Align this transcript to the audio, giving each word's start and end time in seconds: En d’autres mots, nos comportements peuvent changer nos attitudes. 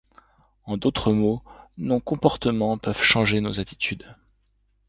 En 0.63 0.77
d’autres 0.77 1.11
mots, 1.13 1.43
nos 1.77 1.99
comportements 1.99 2.75
peuvent 2.79 3.03
changer 3.03 3.39
nos 3.39 3.59
attitudes. 3.59 4.07